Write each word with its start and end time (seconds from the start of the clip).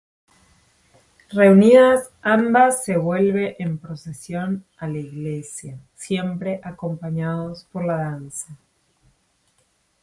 Reunidas 1.29 2.09
ambas, 2.23 2.83
se 2.85 2.97
vuelve 2.97 3.55
en 3.59 3.77
procesión 3.77 4.65
a 4.77 4.87
la 4.87 4.97
iglesia, 4.97 5.77
siempre 5.95 6.59
acompañados 6.63 7.65
por 7.71 7.85
la 7.85 7.97
danza. 7.97 8.57